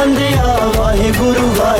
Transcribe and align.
ਬੰਦਿਆ 0.00 0.56
ਵਾਹਿਗੁਰੂ 0.76 1.48
ਵਾਹਿਗੁਰੂ 1.58 1.79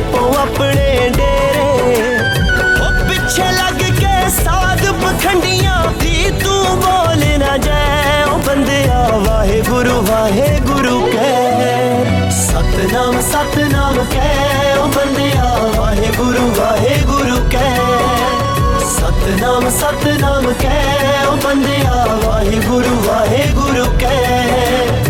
ਬੋਲ 7.60 7.60
ਨਾ 7.60 7.60
ਜਾਏ 7.60 8.22
ਉਹ 8.24 8.38
ਬੰਦਿਆ 8.38 9.08
ਵਾਹਿਗੁਰੂ 9.18 10.00
ਵਾਹਿਗੁਰੂ 10.02 11.00
ਕਹਿ 11.06 12.30
ਸਤਨਾਮ 12.32 13.20
ਸਤਨਾਮ 13.22 13.98
ਕਹਿ 14.12 14.76
ਉਹ 14.76 14.88
ਬੰਦਿਆ 14.88 15.56
ਵਾਹਿਗੁਰੂ 15.76 16.48
ਵਾਹਿਗੁਰੂ 16.58 17.36
ਕਹਿ 17.50 17.74
ਸਤਨਾਮ 18.90 19.68
ਸਤਨਾਮ 19.70 20.52
ਕਹਿ 20.60 21.26
ਓ 21.26 21.36
ਬੰਦਿਆ 21.44 22.04
ਵਾਹਿਗੁਰੂ 22.24 23.00
ਵਾਹਿਗੁਰੂ 23.02 23.84
ਕਹਿ 24.00 25.09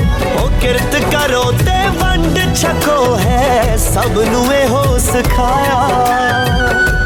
ਕਿਰਤ 0.60 0.94
ਕਰੋ 1.12 1.42
ਤੇ 1.58 1.76
ਵੰਡ 1.98 2.38
ਛਕੋ 2.54 3.16
ਹੈ 3.16 3.76
ਸਭ 3.76 4.18
ਨੂੰ 4.22 4.44
ਇਹੋ 4.54 4.98
ਸਿਖਾਇਆ 4.98 5.76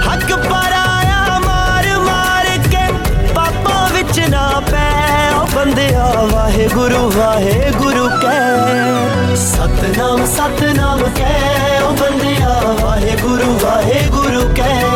ਹੱਕ 0.06 0.32
ਪਰਾਇਆ 0.44 1.38
ਮਾਰ 1.46 1.88
ਮਾਰ 1.98 2.46
ਕੇ 2.68 2.86
ਪਾਪਾਂ 3.34 3.88
ਵਿੱਚ 3.90 4.20
ਨਾ 4.30 4.48
ਪੈ 4.70 5.30
ਉਹ 5.32 5.46
ਬੰਦਿਆ 5.54 6.04
ਵਾਹਿਗੁਰੂ 6.32 7.10
ਵਾਹਿਗੁਰੂ 7.10 8.08
ਕਹਿ 8.22 9.36
ਸਤਨਾਮ 9.36 10.24
ਸਤਨਾਮ 10.26 11.02
ਕਹਿ 11.16 11.80
ਉਹ 11.82 11.92
ਬੰਦਿਆ 11.96 12.60
ਵਾਹਿਗੁਰੂ 12.82 13.58
ਵਾਹਿਗੁਰੂ 13.64 14.48
ਕਹਿ 14.54 14.88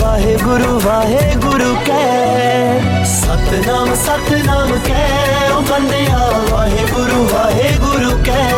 ਵਾਹੇ 0.00 0.36
ਗੁਰੂ 0.36 0.80
ਵਾਹੇ 0.80 1.34
ਗੁਰੂ 1.36 1.76
ਕਹਿ। 1.86 3.04
ਸਤਨਾਮ 3.04 3.94
ਸਤਨਾਮ 3.94 4.78
ਕਹਿ, 4.86 5.50
ਉਹ 5.50 5.62
ਬੰਦਿਆ 5.62 6.30
ਵਾਹੇ 6.50 6.86
ਗੁਰੂ 6.94 7.28
ਵਾਹੇ 7.32 7.74
ਗੁਰੂ 7.80 8.24
ਕਹਿ। 8.24 8.52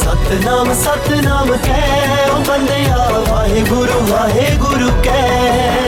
ਸਤਨਾਮ 0.00 0.74
ਸਤਨਾਮ 0.74 1.56
ਕਹਿ, 1.64 2.30
ਉਹ 2.30 2.40
ਬੰਦਿਆ 2.40 3.10
ਵਾਹੇ 3.28 3.60
ਗੁਰੂ 3.60 4.06
ਵਾਹੇ 4.06 4.56
ਗੁਰੂ 4.56 5.02
ਕਹਿ। 5.02 5.80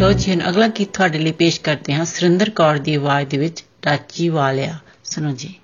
ਲੋ 0.00 0.12
ਜੀ, 0.12 0.32
ਹੁਣ 0.32 0.50
ਅਗਲਾ 0.50 0.68
ਗੀਤ 0.68 0.96
ਤੁਹਾਡੇ 0.96 1.18
ਲਈ 1.18 1.32
ਪੇਸ਼ 1.32 1.60
ਕਰਦੇ 1.60 1.94
ਹਾਂ। 1.94 2.04
ਸੁਰਿੰਦਰ 2.04 2.50
ਕੌਰ 2.50 2.78
ਦੀ 2.78 2.94
ਆਵਾਜ਼ 2.94 3.28
ਦੇ 3.28 3.36
ਵਿੱਚ 3.36 3.64
ਟਾਚੀ 3.82 4.28
ਵਾਲਿਆ। 4.28 4.78
ਸੁਣੋ 5.04 5.30
ਜੀ। 5.30 5.54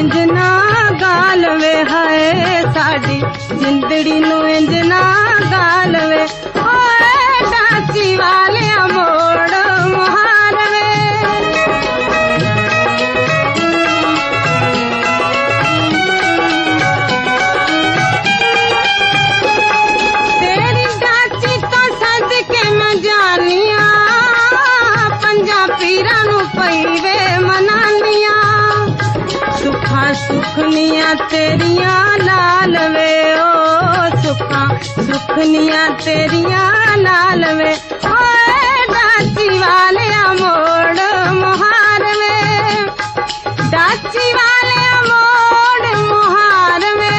इंजना 0.00 0.48
गाल 1.00 1.44
वे 1.60 1.72
हाय 1.90 2.20
साडी 2.76 3.18
जिंदड़ी 3.62 4.18
नु 4.26 4.38
इंजना 4.58 5.00
गाल 5.54 5.96
वे 6.12 6.22
ओए 6.62 7.40
डाची 7.54 8.16
वा 8.20 8.32
ਸੁਖਨੀਆਂ 35.39 35.89
ਤੇਰੀਆਂ 35.97 36.97
ਲਾਲ 36.97 37.43
ਵੇ 37.55 37.69
ਓਏ 38.05 38.85
ਡਾਚੀ 38.87 39.47
ਵਾਲਿਆ 39.59 40.33
ਮੋੜ 40.33 40.97
ਮੁਹਾਰ 41.33 42.03
ਵੇ 42.13 42.33
ਡਾਚੀ 43.71 44.31
ਵਾਲਿਆ 44.33 45.01
ਮੋੜ 45.01 45.95
ਮੁਹਾਰ 45.99 46.85
ਵੇ 46.97 47.11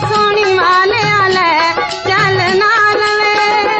ਸੋਹਣੀ 0.00 0.54
ਵਾਲਿਆ 0.54 1.28
ਲੈ 1.28 1.72
ਚੱਲ 2.08 2.40
ਨਾਲ 2.58 3.02
ਵੇ 3.20 3.78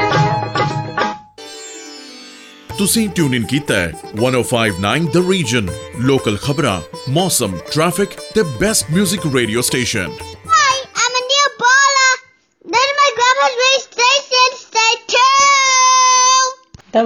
ਤੁਸੀਂ 2.79 3.09
ਟਿਊਨ 3.11 3.35
ਇਨ 3.35 3.45
ਕੀਤਾ 3.47 3.75
ਹੈ 3.75 3.93
1059 4.21 5.09
ਦ 5.11 5.25
ਰੀਜਨ 5.31 5.71
ਲੋਕਲ 6.03 6.37
ਖਬਰਾਂ 6.45 6.81
ਮੌਸਮ 7.11 7.59
ਟ੍ਰੈਫਿਕ 7.73 8.17
ਤੇ 8.35 8.43
best 8.61 8.93
뮤직 8.93 9.31
radio 9.35 9.61
station 9.63 10.17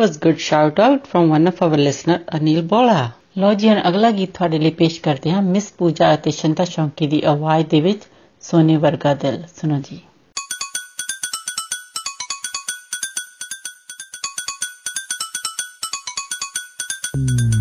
was 0.03 0.17
good 0.17 0.41
shout 0.41 0.79
out 0.79 1.07
from 1.07 1.29
one 1.29 1.47
of 1.47 1.63
our 1.63 1.77
listener 1.77 2.19
Anil 2.33 2.63
Bola. 2.69 3.11
ਲੋ 3.39 3.55
ਜੀ 3.55 3.69
ਹੁਣ 3.69 3.81
ਅਗਲਾ 3.89 4.11
ਗੀਤ 4.11 4.31
ਤੁਹਾਡੇ 4.35 4.59
ਲਈ 4.59 4.71
ਪੇਸ਼ 4.71 5.01
ਕਰਦੇ 5.01 5.31
ਹਾਂ 5.31 5.43
ਮਿਸ 5.43 5.73
ਪੂਜਾ 5.73 6.15
ਅਤੇ 6.15 6.31
ਸ਼ੰਤਾ 6.31 6.65
ਸ਼ੌਂਕੀ 6.65 7.07
ਦੀ 7.07 7.23
ਆਵਾਜ਼ 7.25 7.67
ਦੇ 7.67 7.81
ਵਿੱਚ 7.81 8.03
ਸੋਨੇ 8.41 8.77
ਵਰਗਾ 8.77 9.15
ਦਿਲ 9.15 9.43
ਸੁਣੋ 9.61 9.81
ਜੀ 9.81 10.01
ਤੇਰੇ 17.15 17.52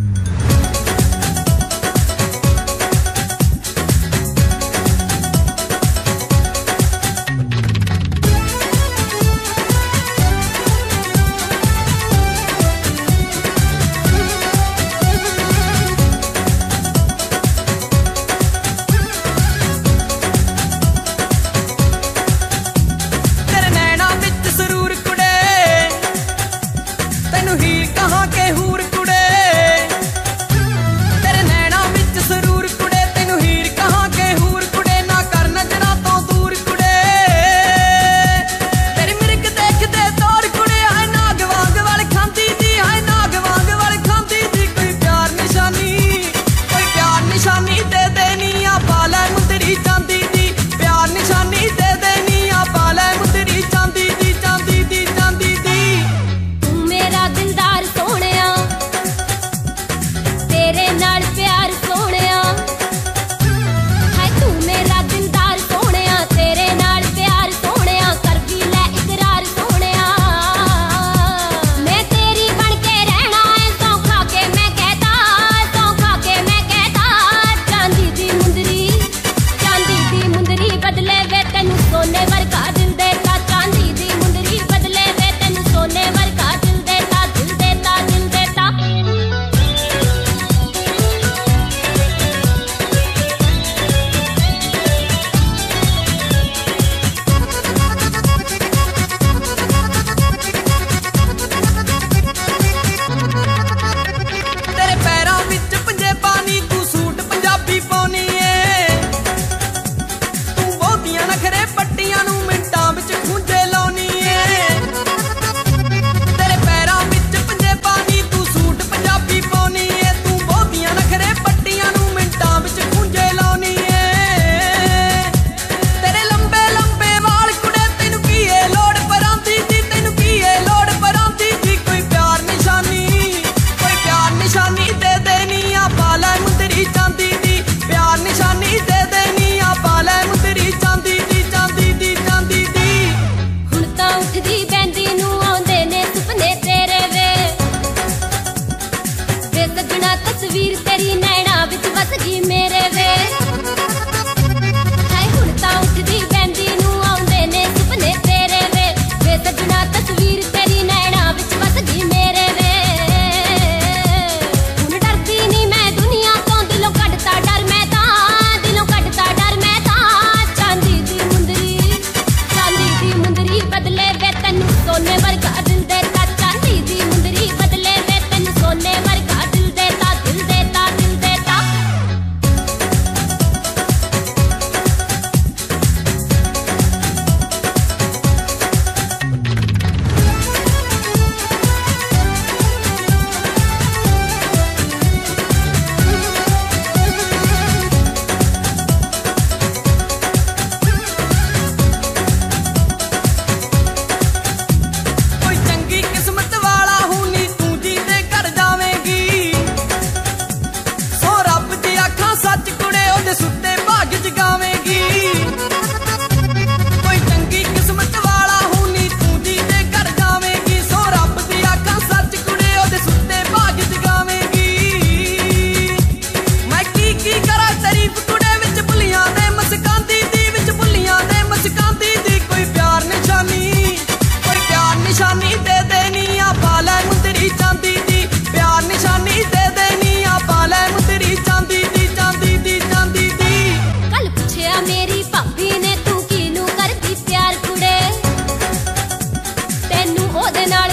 more 250.43 250.51
than 250.51 250.73
I 250.73 250.92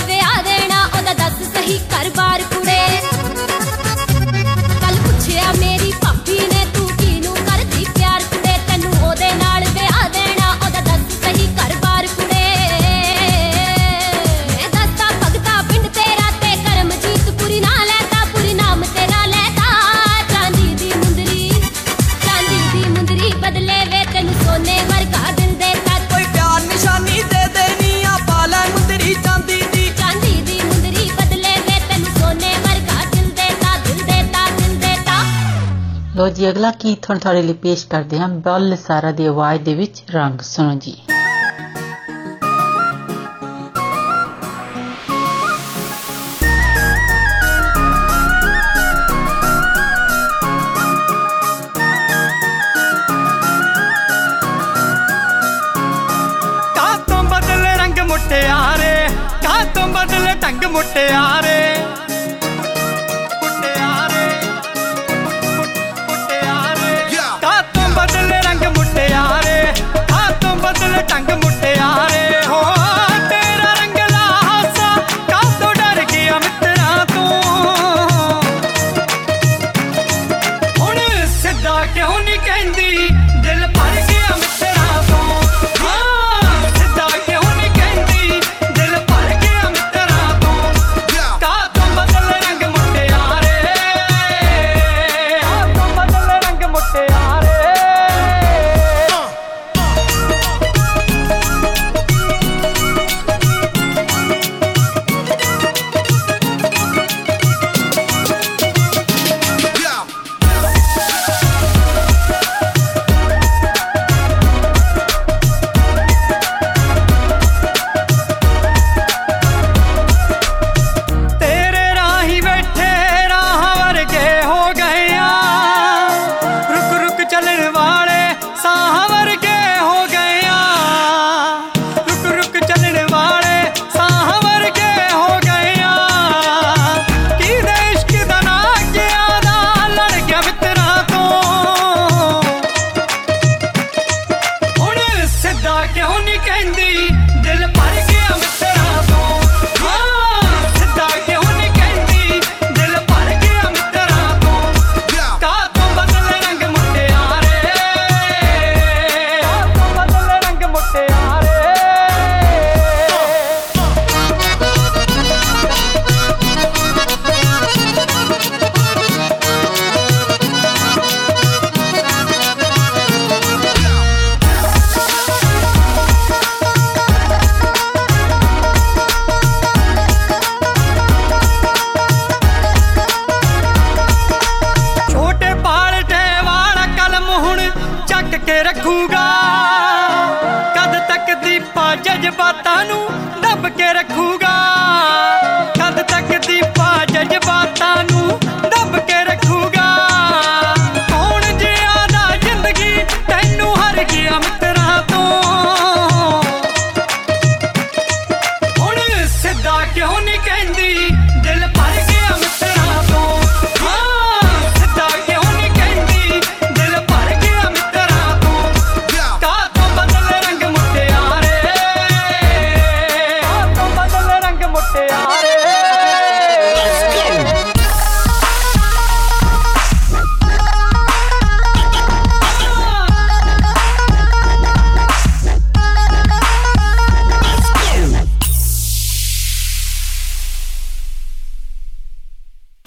ਜੀ 36.49 36.53
ਅਗਲਾ 36.53 36.71
ਗੀਤ 36.83 37.09
ਹੁਣ 37.09 37.17
ਤੁਹਾਡੇ 37.17 37.41
ਲਈ 37.41 37.53
ਪੇਸ਼ 37.53 37.87
ਕਰਦੇ 37.87 38.19
ਹਾਂ। 38.19 38.27
ਬੱਲ 38.27 38.75
ਸਾਰਾ 38.75 39.11
ਦੀ 39.11 39.25
ਆਵਾਜ਼ 39.25 39.61
ਦੇ 39.61 39.73
ਵਿੱਚ 39.73 40.03
ਰੰਗ, 40.11 40.39
ਸੁਣੋ 40.39 40.73
ਜੀ। 40.73 40.97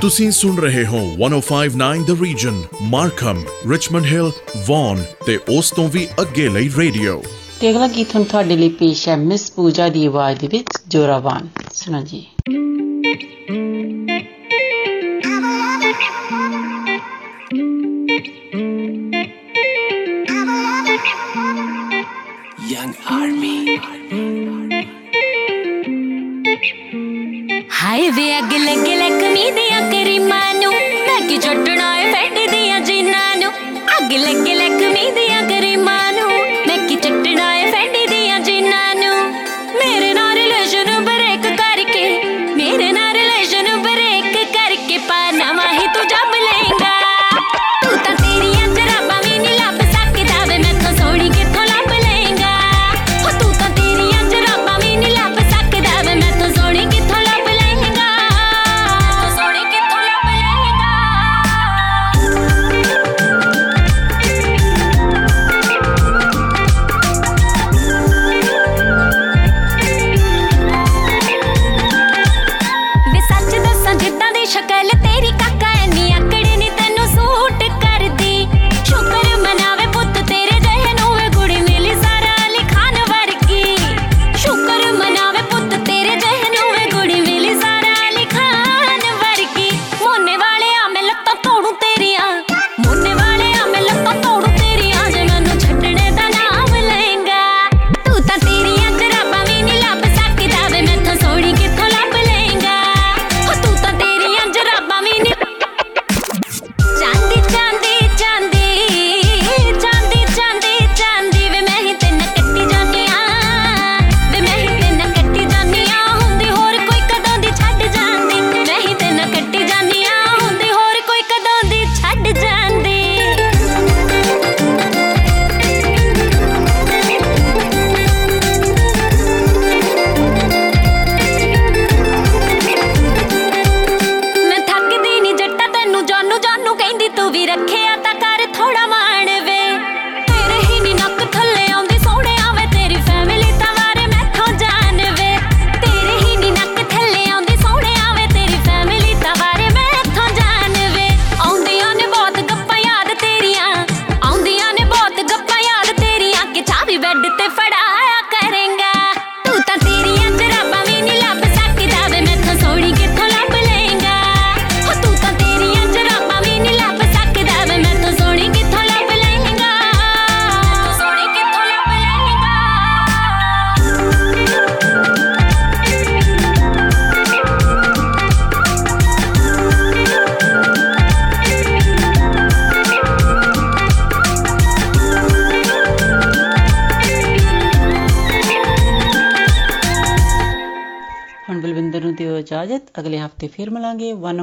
ਤੁਸੀਂ 0.03 0.31
ਸੁਣ 0.31 0.57
ਰਹੇ 0.57 0.87
ਹੋ 0.87 1.17
1059 1.19 2.05
the 2.05 2.23
region 2.23 2.63
Markham 2.83 3.43
Richmond 3.71 4.05
Hill 4.05 4.33
Vaughan 4.67 5.05
ਤੇ 5.27 5.39
ਉਸ 5.49 5.71
ਤੋਂ 5.71 5.89
ਵੀ 5.89 6.09
ਅੱਗੇ 6.21 6.49
ਲਈ 6.49 6.71
ਰੇਡੀਓ। 6.79 7.23
ਤੇ 7.61 7.71
ਅਗਲਾ 7.71 7.89
ਗੀਤ 7.89 8.15
ਹੁਣ 8.15 8.25
ਤੁਹਾਡੇ 8.25 8.57
ਲਈ 8.57 8.69
ਪੇਸ਼ 8.69 9.09
ਹੈ, 9.09 9.17
ਮਿਸ 9.17 9.51
ਪੂਜਾ 9.53 9.89
ਦੀ 9.89 10.07
ਆਵਾਜ਼ 10.07 10.41
ਦੇ 10.41 10.47
ਵਿੱਚ 10.47 10.69
ਜੋਰਾਵਾਨ 10.89 11.49
ਸੁਣੋ 11.75 12.01
ਜੀ। 12.03 12.27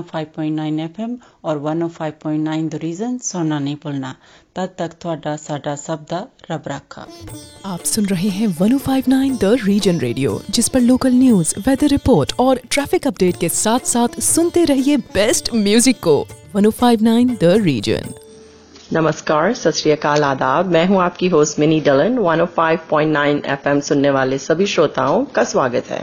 105.9 0.09 0.87
FM 0.87 1.13
ਔਰ 1.45 1.61
105.9 1.65 2.69
ਦ 2.71 2.81
ਰੀਜ਼ਨ 2.83 3.17
ਸੁਣਨਾ 3.23 3.59
ਨਹੀਂ 3.59 3.77
ਭੁੱਲਣਾ 3.83 4.15
ਤਦ 4.57 4.71
ਤੱਕ 4.79 4.95
ਤੁਹਾਡਾ 5.01 5.37
ਸਾਡਾ 5.37 5.75
ਸਭ 5.77 6.05
ਦਾ 6.11 6.27
ਰੱਬ 6.51 6.69
ਰਾਖਾ 6.69 7.07
आप 7.73 7.85
सुन 7.91 8.09
रहे 8.09 8.31
हैं 8.33 8.49
1059 8.49 9.37
द 9.39 9.53
रीजन 9.63 10.01
रेडियो 10.01 10.33
जिस 10.57 10.67
पर 10.73 10.85
लोकल 10.87 11.15
न्यूज 11.19 11.53
वेदर 11.67 11.93
रिपोर्ट 11.93 12.35
और 12.41 12.61
ट्रैफिक 12.69 13.07
अपडेट 13.09 13.41
के 13.45 13.49
साथ 13.55 13.89
साथ 13.93 14.19
सुनते 14.27 14.65
रहिए 14.73 14.97
बेस्ट 15.15 15.51
म्यूजिक 15.61 16.01
को 16.03 16.15
1059 16.57 17.33
द 17.41 17.55
रीजन 17.65 18.13
नमस्कार 18.93 19.53
सत 19.57 19.75
श्री 19.77 19.91
अकाल 19.93 20.25
आदाब 20.25 20.73
मैं 20.73 20.85
हूं 20.89 21.01
आपकी 21.03 21.29
होस्ट 21.31 21.59
मिनी 21.61 21.81
डलन 21.87 22.19
105.9 22.25 23.25
एफएम 23.55 23.81
सुनने 23.87 24.11
वाले 24.17 24.39
सभी 24.41 24.67
श्रोताओं 24.75 25.25
का 25.37 25.45
स्वागत 25.53 25.91
है 25.91 26.03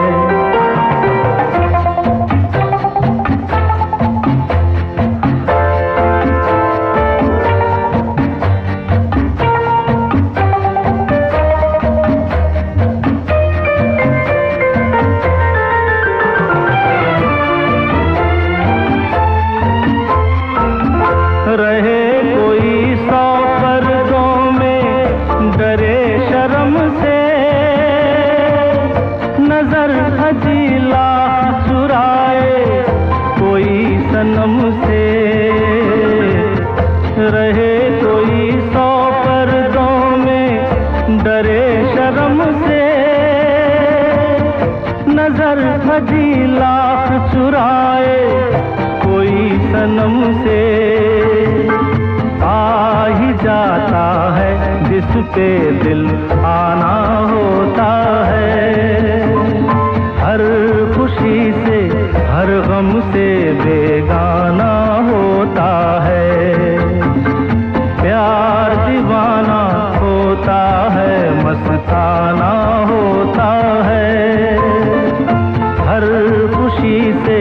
खुशी 76.81 77.11
से 77.25 77.35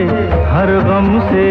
हर 0.49 0.71
गम 0.87 1.07
से 1.29 1.45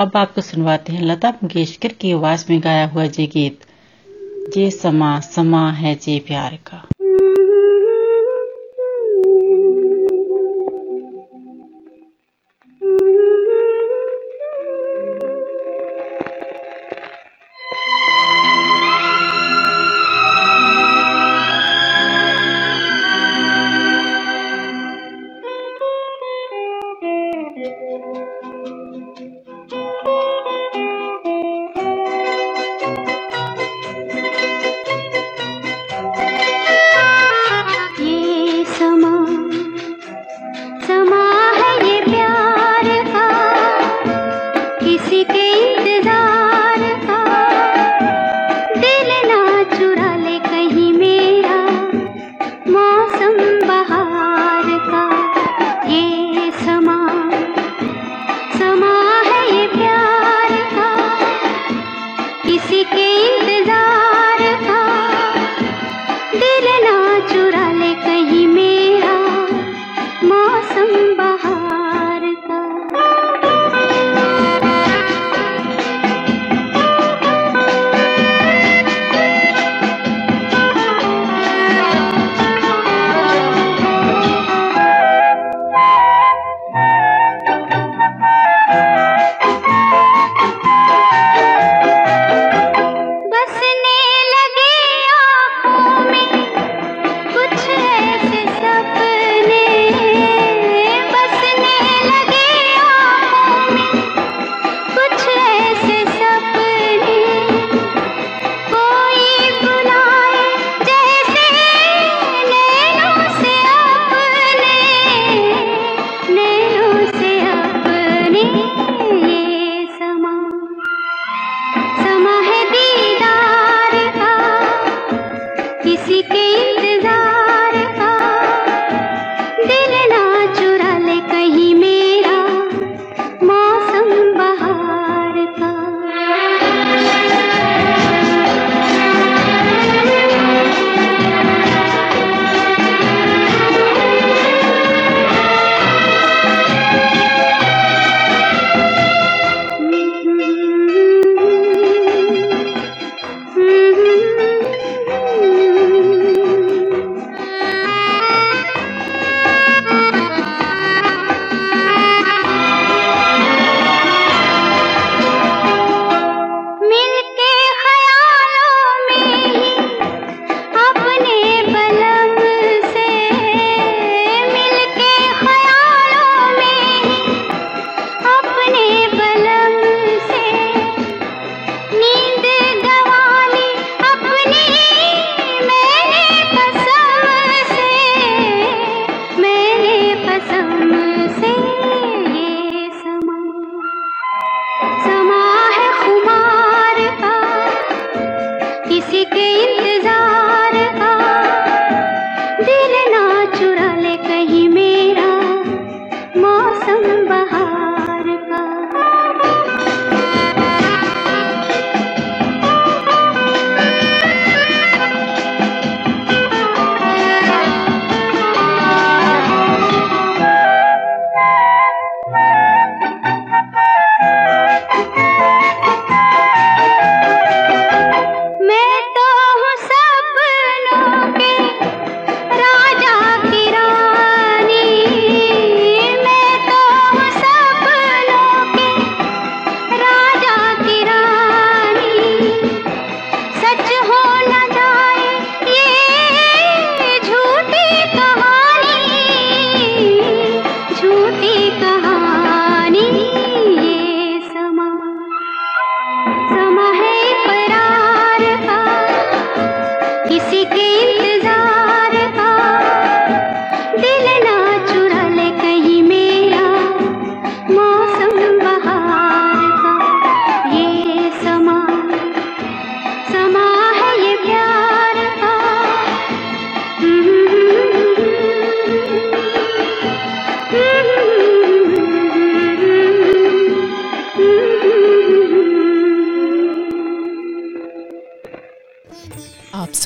अब 0.00 0.16
आपको 0.16 0.40
सुनवाते 0.40 0.92
हैं 0.92 1.02
लता 1.02 1.30
मंगेशकर 1.30 1.92
की 1.92 2.12
आवाज़ 2.12 2.44
में 2.50 2.60
गाया 2.64 2.86
हुआ 2.86 3.06
जे 3.06 3.26
गीत 3.26 3.60
जे 4.54 4.70
समा 4.70 5.20
समा 5.20 5.70
है 5.70 5.94
जे 5.94 6.18
प्यार 6.26 6.58
का। 6.66 6.76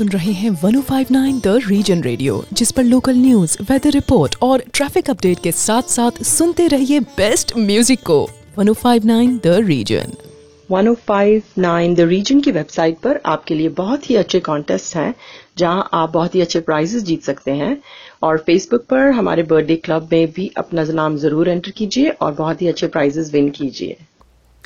सुन 0.03 0.11
रहे 0.11 0.33
हैं 0.33 0.51
1059 0.53 1.41
द 1.43 1.49
रीजन 1.67 2.01
रेडियो 2.03 2.43
जिस 2.53 2.71
पर 2.73 2.85
लोकल 2.85 3.17
न्यूज़ 3.17 3.57
वेदर 3.63 3.91
रिपोर्ट 3.91 4.35
और 4.43 4.63
ट्रैफ़िक 4.75 5.11
अपडेट 5.11 5.39
के 5.39 5.53
साथ 5.53 5.91
साथ 5.91 6.23
सुनते 6.23 6.67
रहिए 6.69 7.01
बेस्ट 7.19 7.53
म्यूज़िक 7.59 8.01
को। 8.07 8.17
1059 8.59 9.39
द 9.45 9.53
रीजन 9.67 10.15
1059 10.71 11.95
द 11.95 12.09
रीजन 12.09 12.41
की 12.41 12.51
वेबसाइट 12.51 12.99
पर 12.99 13.21
आपके 13.27 13.55
लिए 13.55 13.69
बहुत 13.77 14.11
ही 14.11 14.17
अच्छे 14.17 14.41
कॉन्टेस्ट 14.41 14.97
हैं 14.97 15.15
जहाँ 15.59 15.89
आप 15.93 16.13
बहुत 16.13 16.35
ही 16.35 16.41
अच्छे 16.41 16.61
प्राइजेस 16.63 17.03
जीत 17.05 17.23
सकते 17.23 17.55
हैं। 17.55 17.77
और 18.23 18.39
फेसबुक 18.47 18.87
पर 18.91 19.11
हमारे 19.13 19.43
बर्थडे 19.45 19.77
क्लब 19.77 20.09
में 20.13 20.33
भी 20.33 20.51
अपना 20.57 20.85
नाम 20.93 21.17
ज़रूर 21.19 21.49
एंटर 21.49 21.71
कीजिए 21.71 22.11
और 22.11 22.35
बहुत 22.35 22.63
ही 22.63 22.69
अच्छे 22.69 22.87
प्राइजेस 22.89 23.33
विन 23.33 23.51
कीजिए। 23.53 23.97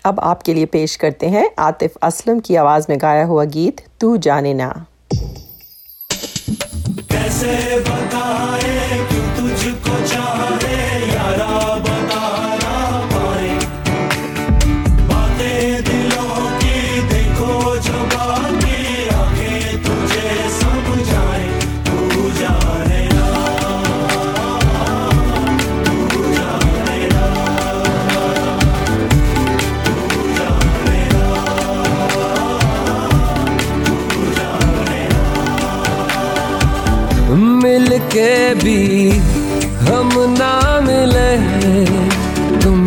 अब 0.04 0.20
आपके 0.24 0.54
लिए 0.54 0.66
पेश 0.72 0.96
करते 0.96 1.26
हैं 1.28 1.48
आतिफ 1.60 1.96
असलम 2.02 2.40
की 2.40 2.54
आवाज़ 2.56 2.86
में 2.90 2.98
गाया 3.02 3.24
हुआ 3.26 3.44
गीत 3.54 3.86
तू 4.00 4.16
जाने 4.24 4.54
ना। 4.56 4.74
कैसे 7.36 7.80
बताए 7.80 8.98
कि 9.10 9.20
तुझको 9.36 10.00
चाहे 10.06 10.25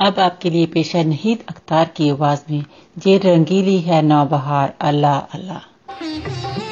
अब 0.00 0.18
आपके 0.20 0.50
लिए 0.50 0.66
पेश 0.66 0.94
है 0.96 1.04
नहीद 1.04 1.44
अख्तार 1.48 1.90
की 1.96 2.08
आवाज़ 2.10 2.40
में, 2.50 2.64
ये 3.06 3.18
रंगीली 3.18 3.78
है 3.80 4.00
नौबहार, 4.02 4.74
अल्लाह 4.80 5.18
अल्लाह। 5.38 6.69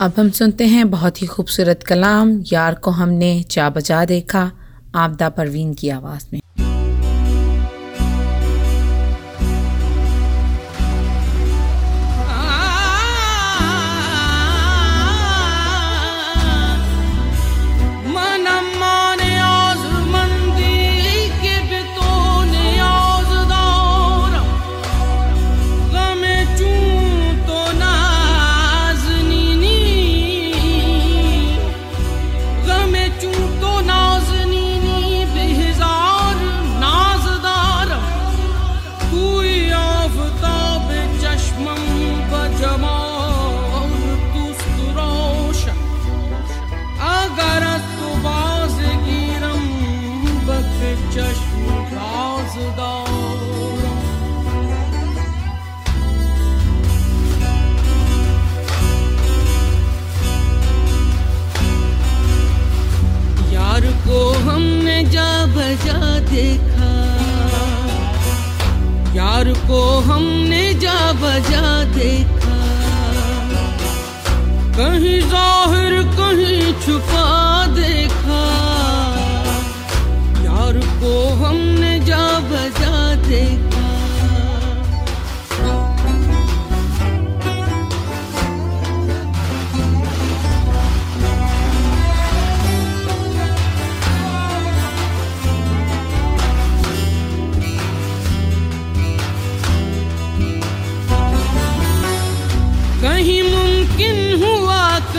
अब 0.00 0.12
हम 0.18 0.30
सुनते 0.30 0.66
हैं 0.66 0.90
बहुत 0.90 1.22
ही 1.22 1.26
खूबसूरत 1.26 1.82
कलाम, 1.82 2.42
यार 2.52 2.74
को 2.74 2.90
हमने 2.90 3.42
चा 3.42 3.70
बजा 3.70 4.04
देखा, 4.04 4.50
आपदा 4.94 5.28
परवीन 5.28 5.74
की 5.74 5.88
आवाज़ 5.88 6.26
में। 6.32 6.40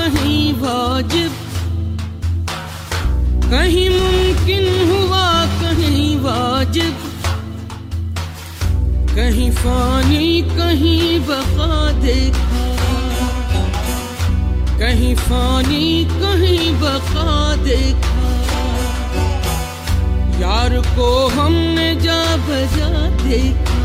कहीं 0.02 0.54
वाजिब, 0.60 1.32
कहीं 3.52 3.90
मुमकिन 3.90 4.66
हुआ 4.90 5.26
कहीं 5.60 6.16
वाजिब, 6.22 7.04
कहीं 9.16 9.50
फानी, 9.58 10.30
कहीं 10.58 11.20
बका 11.28 11.70
देखा 12.00 12.64
कहीं 14.80 15.14
फानी, 15.22 15.86
कहीं 16.16 16.72
बका 16.82 17.56
देखा 17.64 18.26
यार 20.42 20.80
को 20.96 21.10
हमने 21.38 21.90
जा 22.02 22.22
बजा 22.50 22.90
देखा, 23.22 23.84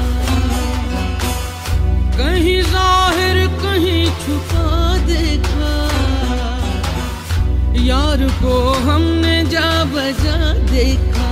कहीं 2.19 2.61
ज़ाहिर, 2.73 3.47
कहीं 3.63 4.05
छुपा 4.25 4.65
देखा 5.07 5.56
यार 7.87 8.23
को 8.43 8.55
हमने 8.85 9.35
जा 9.47 9.69
बजा 9.93 10.37
देखा। 10.71 11.27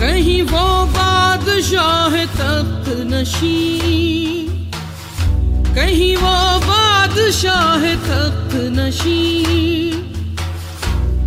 कहीं 0.00 0.42
वो 0.42 0.66
बादशाह 0.96 2.24
तख्त 2.38 2.88
नशी 3.12 4.35
बादशाह 7.26 7.84
तख्त 8.02 8.52
नशी 8.72 9.22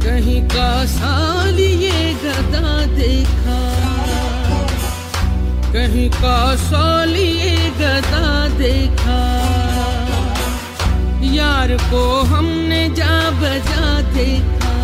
कहीं 0.03 0.41
का 0.47 0.69
साल 0.91 1.59
ये 1.59 2.13
गदा 2.21 2.75
देखा। 2.99 3.57
कहीं 5.73 6.09
का 6.11 6.37
साल 6.55 7.15
ये 7.15 7.57
गदा 7.81 8.31
देखा। 8.55 9.19
यार 11.35 11.75
को 11.91 12.05
हमने 12.31 12.81
जा 12.95 13.19
बजा 13.43 13.99
देखा। 14.15 14.75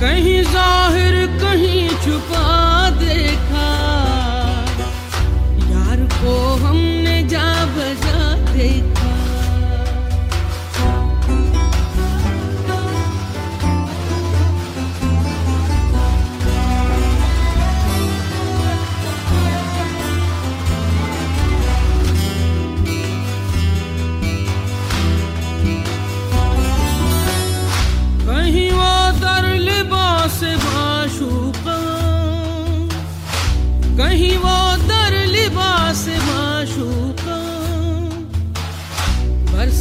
कहीं 0.00 0.42
ज़ाहिर 0.54 1.26
कहीं 1.42 1.88
छुपा 2.04 2.46
देखा 3.02 3.31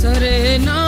बरसरे 0.03 0.57
नाज 0.65 0.80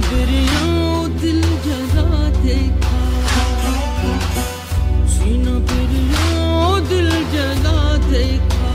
दिल 0.00 1.40
जला 1.64 2.28
देखा। 2.30 2.98
सीना 5.08 5.54
बिरिया 5.68 6.78
दिल 6.88 7.10
जला 7.32 7.80
देखा। 8.06 8.70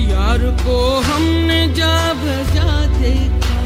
यार 0.00 0.42
को 0.60 0.78
हमने 1.00 1.60
जा 1.74 1.96
बजा 2.14 2.68
देखा। 2.98 3.58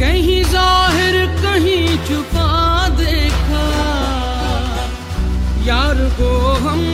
कहीं 0.00 0.42
ज़ाहिर, 0.44 1.16
कहीं 1.42 1.86
छुपा 2.06 2.88
देखा। 2.88 3.66
यार 5.66 5.98
को 6.18 6.30
हमने 6.64 6.93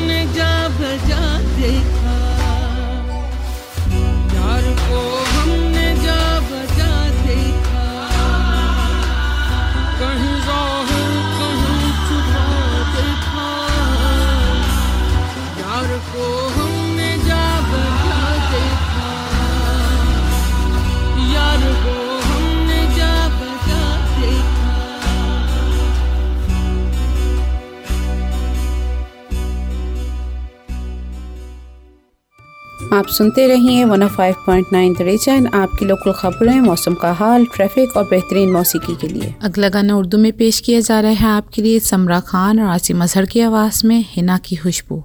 आप 33.00 33.06
सुनते 33.06 33.46
रहिए 33.46 33.84
वन 33.84 34.02
ऑफ़ 34.02 34.12
फाइव 34.12 34.34
105.9 34.48 35.00
रीजन 35.00 35.46
आपकी 35.46 35.86
लोकल 35.86 36.12
खबरें, 36.12 36.60
मौसम 36.60 36.94
का 36.94 37.12
हाल 37.12 37.44
ट्रैफ़िक 37.44 37.96
और 37.96 38.04
बेहतरीन 38.04 38.52
मौसीकी 38.52 38.96
के 38.96 39.08
लिए। 39.08 39.34
अगला 39.42 39.68
गाना 39.68 39.96
उर्दू 39.96 40.18
में 40.18 40.32
पेश 40.32 40.60
किया 40.60 40.80
जा 40.80 41.00
रहा 41.00 41.10
है 41.10 41.26
आपके 41.26 41.62
लिए, 41.62 41.78
समरा 41.78 42.20
खान 42.20 42.60
और 42.60 42.66
आसिम 42.66 43.02
अजहर 43.02 43.26
की 43.26 43.40
आवाज़ 43.40 43.86
में 43.86 44.04
हिना 44.08 44.38
की 44.38 44.56
खुशबू। 44.56 45.04